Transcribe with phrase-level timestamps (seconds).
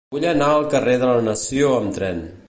[0.13, 2.25] Vull anar al carrer de la Nació amb tren.